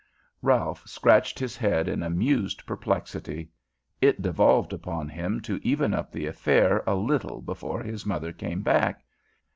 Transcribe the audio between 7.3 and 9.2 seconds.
before his mother came back.